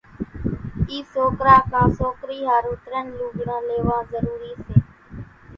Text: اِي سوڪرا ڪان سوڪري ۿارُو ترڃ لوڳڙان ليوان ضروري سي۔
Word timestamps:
اِي 0.89 0.97
سوڪرا 1.13 1.55
ڪان 1.71 1.87
سوڪري 1.99 2.37
ۿارُو 2.47 2.73
ترڃ 2.83 3.05
لوڳڙان 3.19 3.61
ليوان 3.69 4.01
ضروري 4.11 4.53
سي۔ 4.65 4.73